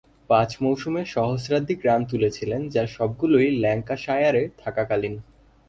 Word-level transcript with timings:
পাঁচ 0.29 0.49
মৌসুমে 0.61 1.03
সহস্রাধিক 1.05 1.79
রান 1.85 2.01
তুলেছিলেন 2.05 2.61
যার 2.69 2.87
সবগুলোই 2.87 3.49
ল্যাঙ্কাশায়ারে 3.61 4.43
থাকাকালীন। 4.57 5.15